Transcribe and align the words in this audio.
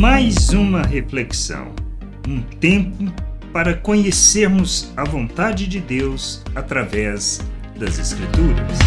mais 0.00 0.48
uma 0.48 0.80
reflexão, 0.80 1.74
um 2.26 2.40
tempo 2.40 3.04
para 3.52 3.76
conhecermos 3.76 4.90
a 4.96 5.04
vontade 5.04 5.66
de 5.66 5.78
Deus 5.78 6.42
através 6.54 7.38
das 7.78 7.98
Escrituras. 7.98 8.78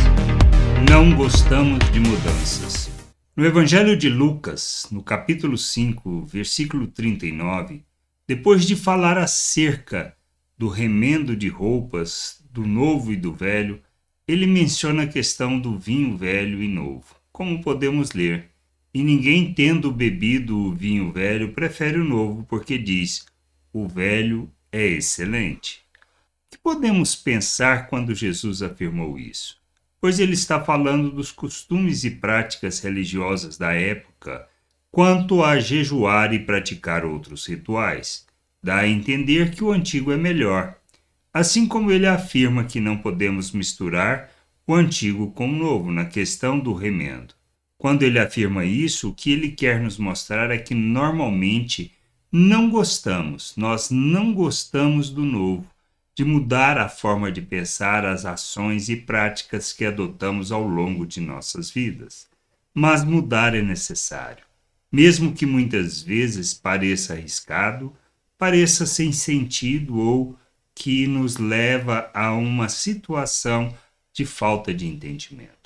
Não 0.89 1.15
gostamos 1.15 1.78
de 1.91 1.99
mudanças. 1.99 2.89
No 3.37 3.46
Evangelho 3.46 3.96
de 3.96 4.10
Lucas, 4.10 4.87
no 4.91 5.03
capítulo 5.03 5.55
5, 5.55 6.26
versículo 6.26 6.87
39, 6.87 7.83
depois 8.27 8.65
de 8.65 8.75
falar 8.75 9.15
acerca 9.15 10.17
do 10.57 10.67
remendo 10.67 11.35
de 11.35 11.47
roupas 11.47 12.43
do 12.49 12.65
novo 12.65 13.13
e 13.13 13.15
do 13.15 13.31
velho, 13.31 13.79
ele 14.27 14.47
menciona 14.47 15.03
a 15.03 15.07
questão 15.07 15.59
do 15.59 15.77
vinho 15.77 16.17
velho 16.17 16.63
e 16.63 16.67
novo, 16.67 17.05
como 17.31 17.61
podemos 17.61 18.13
ler. 18.13 18.52
E 18.94 19.03
ninguém, 19.03 19.54
tendo 19.54 19.91
bebido 19.91 20.58
o 20.58 20.73
vinho 20.73 21.12
velho, 21.12 21.54
prefere 21.54 21.98
o 21.98 22.04
novo, 22.04 22.44
porque 22.44 22.77
diz: 22.77 23.26
o 23.72 23.88
velho 23.88 24.52
é 24.72 24.85
excelente. 24.85 25.81
O 26.48 26.52
que 26.52 26.58
podemos 26.59 27.16
pensar 27.16 27.88
quando 27.88 28.13
Jesus 28.13 28.62
afirmou 28.62 29.18
isso? 29.18 29.58
Pois 29.99 30.20
ele 30.20 30.34
está 30.34 30.63
falando 30.63 31.09
dos 31.09 31.32
costumes 31.32 32.04
e 32.04 32.12
práticas 32.12 32.80
religiosas 32.82 33.58
da 33.58 33.73
época 33.73 34.48
quanto 34.91 35.44
a 35.44 35.60
jejuar 35.60 36.35
e 36.35 36.40
praticar 36.40 37.04
outros 37.04 37.48
rituais. 37.48 38.27
Dá 38.62 38.77
a 38.77 38.88
entender 38.88 39.49
que 39.49 39.63
o 39.63 39.71
antigo 39.71 40.12
é 40.12 40.18
melhor, 40.18 40.77
assim 41.34 41.68
como 41.68 41.91
ele 41.91 42.05
afirma 42.05 42.63
que 42.63 42.80
não 42.80 42.99
podemos 42.99 43.52
misturar 43.52 44.30
o 44.68 44.76
antigo 44.76 45.32
com 45.32 45.49
o 45.49 45.52
novo 45.52 45.91
na 45.91 46.05
questão 46.05 46.60
do 46.60 46.73
remendo. 46.73 47.34
Quando 47.84 48.04
ele 48.04 48.18
afirma 48.18 48.64
isso, 48.64 49.10
o 49.10 49.14
que 49.14 49.30
ele 49.30 49.52
quer 49.52 49.78
nos 49.78 49.98
mostrar 49.98 50.50
é 50.52 50.58
que 50.58 50.74
normalmente 50.74 51.91
não 52.32 52.70
gostamos, 52.70 53.54
nós 53.57 53.90
não 53.90 54.34
gostamos 54.34 55.10
do 55.10 55.26
novo, 55.26 55.68
de 56.16 56.24
mudar 56.24 56.77
a 56.77 56.88
forma 56.88 57.30
de 57.30 57.41
pensar, 57.41 58.05
as 58.05 58.24
ações 58.24 58.88
e 58.88 58.96
práticas 58.96 59.74
que 59.74 59.84
adotamos 59.84 60.49
ao 60.49 60.66
longo 60.66 61.05
de 61.05 61.20
nossas 61.20 61.70
vidas. 61.70 62.26
Mas 62.74 63.04
mudar 63.04 63.54
é 63.54 63.62
necessário. 63.62 64.45
Mesmo 64.89 65.33
que 65.33 65.45
muitas 65.45 66.02
vezes 66.02 66.53
pareça 66.53 67.11
arriscado, 67.11 67.91
pareça 68.38 68.85
sem 68.85 69.11
sentido 69.11 70.00
ou 70.00 70.39
que 70.73 71.05
nos 71.05 71.35
leva 71.35 72.09
a 72.13 72.31
uma 72.31 72.69
situação 72.69 73.75
de 74.13 74.25
falta 74.25 74.73
de 74.73 74.88
entendimento. 74.88 75.62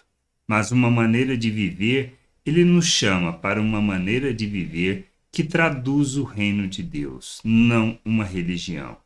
Mas 0.48 0.72
uma 0.72 0.90
maneira 0.90 1.38
de 1.38 1.52
viver, 1.52 2.18
ele 2.46 2.64
nos 2.64 2.86
chama 2.86 3.34
para 3.34 3.62
uma 3.62 3.82
maneira 3.82 4.34
de 4.34 4.46
viver 4.46 5.12
que 5.32 5.44
traduz 5.44 6.16
o 6.16 6.24
reino 6.24 6.68
de 6.68 6.82
Deus, 6.82 7.42
não 7.44 8.00
uma 8.06 8.24
religião. 8.24 8.98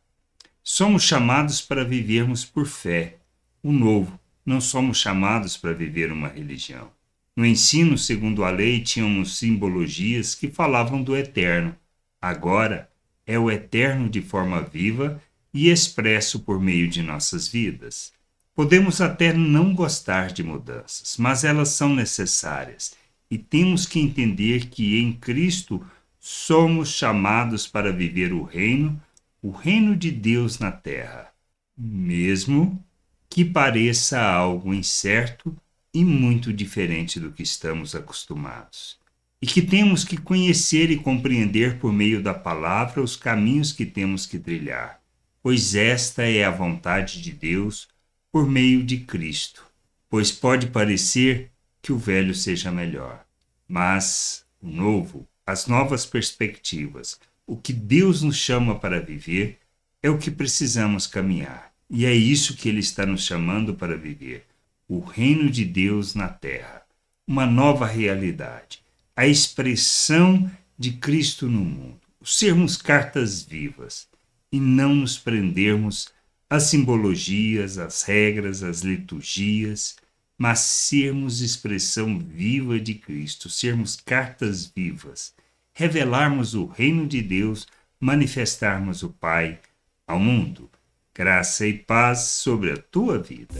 Somos 0.62 1.02
chamados 1.02 1.60
para 1.60 1.84
vivermos 1.84 2.44
por 2.44 2.66
fé, 2.66 3.16
o 3.62 3.72
novo, 3.72 4.18
não 4.46 4.60
somos 4.60 4.98
chamados 4.98 5.56
para 5.56 5.72
viver 5.72 6.12
uma 6.12 6.28
religião. 6.28 6.90
No 7.36 7.44
ensino 7.44 7.98
segundo 7.98 8.44
a 8.44 8.50
lei 8.50 8.80
tínhamos 8.80 9.38
simbologias 9.38 10.34
que 10.34 10.48
falavam 10.48 11.02
do 11.02 11.16
eterno. 11.16 11.74
Agora 12.20 12.88
é 13.26 13.38
o 13.38 13.50
eterno 13.50 14.08
de 14.08 14.20
forma 14.20 14.60
viva 14.60 15.20
e 15.52 15.68
expresso 15.70 16.40
por 16.40 16.60
meio 16.60 16.88
de 16.88 17.02
nossas 17.02 17.48
vidas. 17.48 18.12
Podemos 18.54 19.00
até 19.00 19.32
não 19.32 19.74
gostar 19.74 20.30
de 20.30 20.42
mudanças, 20.42 21.16
mas 21.18 21.42
elas 21.42 21.70
são 21.70 21.94
necessárias 21.94 22.94
e 23.30 23.38
temos 23.38 23.86
que 23.86 23.98
entender 23.98 24.66
que 24.66 24.98
em 25.00 25.12
Cristo 25.12 25.84
somos 26.20 26.90
chamados 26.90 27.66
para 27.66 27.90
viver 27.90 28.32
o 28.32 28.42
reino, 28.42 29.00
o 29.40 29.50
reino 29.50 29.96
de 29.96 30.10
Deus 30.10 30.58
na 30.58 30.70
terra, 30.70 31.32
mesmo 31.76 32.84
que 33.30 33.44
pareça 33.44 34.20
algo 34.20 34.74
incerto 34.74 35.56
e 35.94 36.04
muito 36.04 36.52
diferente 36.52 37.18
do 37.18 37.32
que 37.32 37.42
estamos 37.42 37.94
acostumados. 37.94 38.98
E 39.40 39.46
que 39.46 39.62
temos 39.62 40.04
que 40.04 40.16
conhecer 40.16 40.90
e 40.90 40.98
compreender 40.98 41.78
por 41.78 41.92
meio 41.92 42.22
da 42.22 42.34
palavra 42.34 43.02
os 43.02 43.16
caminhos 43.16 43.72
que 43.72 43.86
temos 43.86 44.26
que 44.26 44.38
trilhar 44.38 45.02
pois 45.42 45.74
esta 45.74 46.22
é 46.22 46.44
a 46.44 46.50
vontade 46.50 47.20
de 47.20 47.32
Deus 47.32 47.88
por 48.32 48.48
meio 48.48 48.82
de 48.82 48.96
Cristo. 48.96 49.64
Pois 50.08 50.32
pode 50.32 50.68
parecer 50.68 51.50
que 51.82 51.92
o 51.92 51.98
velho 51.98 52.34
seja 52.34 52.72
melhor, 52.72 53.24
mas 53.68 54.44
o 54.60 54.68
novo, 54.68 55.28
as 55.46 55.66
novas 55.66 56.06
perspectivas, 56.06 57.20
o 57.46 57.56
que 57.56 57.72
Deus 57.72 58.22
nos 58.22 58.36
chama 58.36 58.78
para 58.78 59.00
viver, 59.00 59.58
é 60.02 60.08
o 60.08 60.18
que 60.18 60.30
precisamos 60.30 61.06
caminhar. 61.06 61.72
E 61.90 62.06
é 62.06 62.14
isso 62.14 62.56
que 62.56 62.68
Ele 62.68 62.80
está 62.80 63.04
nos 63.04 63.24
chamando 63.24 63.74
para 63.74 63.96
viver: 63.96 64.46
o 64.88 65.00
reino 65.00 65.50
de 65.50 65.64
Deus 65.64 66.14
na 66.14 66.28
terra, 66.28 66.82
uma 67.26 67.44
nova 67.44 67.86
realidade, 67.86 68.82
a 69.14 69.26
expressão 69.26 70.50
de 70.78 70.92
Cristo 70.92 71.48
no 71.48 71.64
mundo, 71.64 72.00
sermos 72.24 72.76
cartas 72.76 73.42
vivas 73.42 74.08
e 74.50 74.58
não 74.58 74.94
nos 74.94 75.18
prendermos 75.18 76.10
às 76.52 76.64
simbologias, 76.64 77.78
às 77.78 78.02
regras, 78.02 78.62
às 78.62 78.82
liturgias, 78.82 79.96
mas 80.36 80.58
sermos 80.58 81.40
expressão 81.40 82.18
viva 82.18 82.78
de 82.78 82.92
Cristo, 82.92 83.48
sermos 83.48 83.96
cartas 83.96 84.66
vivas, 84.66 85.32
revelarmos 85.72 86.54
o 86.54 86.66
reino 86.66 87.06
de 87.06 87.22
Deus, 87.22 87.66
manifestarmos 87.98 89.02
o 89.02 89.08
Pai 89.08 89.60
ao 90.06 90.18
mundo. 90.18 90.68
Graça 91.14 91.66
e 91.66 91.72
paz 91.72 92.18
sobre 92.18 92.72
a 92.72 92.76
tua 92.76 93.18
vida. 93.18 93.58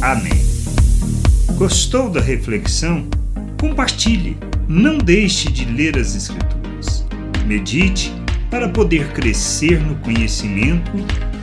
Amém. 0.00 0.32
Gostou 1.58 2.08
da 2.08 2.22
reflexão? 2.22 3.06
Compartilhe. 3.60 4.38
Não 4.66 4.96
deixe 4.96 5.52
de 5.52 5.66
ler 5.66 5.98
as 5.98 6.14
Escrituras. 6.14 7.04
Medite 7.46 8.10
para 8.50 8.66
poder 8.66 9.12
crescer 9.12 9.78
no 9.78 9.96
conhecimento 9.96 10.90